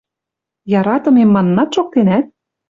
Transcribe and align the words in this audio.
«Яратымем» 0.79 1.29
манынат 1.35 1.69
шоктенӓт? 1.75 2.25